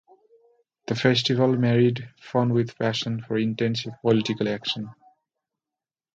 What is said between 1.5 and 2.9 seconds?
married fun with